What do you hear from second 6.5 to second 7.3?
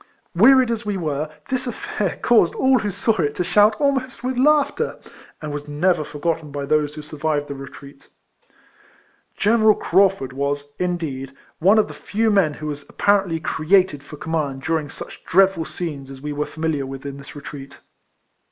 by those who sur